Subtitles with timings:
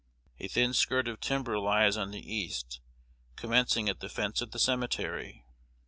[0.39, 2.81] A thin skirt of timber lies on the east,
[3.35, 5.45] commencing at the fence of the cemetery.